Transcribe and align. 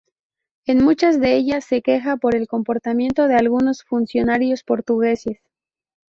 En 0.65 0.83
muchas 0.83 1.19
de 1.19 1.35
ellas 1.37 1.63
se 1.63 1.83
queja 1.83 2.17
por 2.17 2.33
el 2.35 2.47
comportamiento 2.47 3.27
de 3.27 3.35
algunos 3.35 3.83
funcionarios 3.83 4.63
portugueses. 4.63 5.37